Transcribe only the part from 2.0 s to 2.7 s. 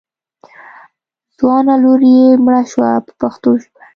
یې مړه